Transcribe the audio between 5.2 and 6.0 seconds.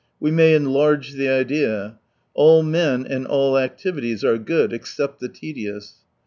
tedious.